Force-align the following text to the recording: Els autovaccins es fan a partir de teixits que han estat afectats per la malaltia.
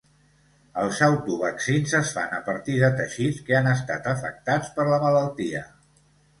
Els 0.83 1.01
autovaccins 1.07 1.93
es 1.99 2.15
fan 2.15 2.33
a 2.39 2.41
partir 2.49 2.79
de 2.85 2.91
teixits 3.03 3.45
que 3.51 3.61
han 3.61 3.71
estat 3.77 4.11
afectats 4.17 4.77
per 4.81 4.91
la 4.93 5.03
malaltia. 5.09 5.67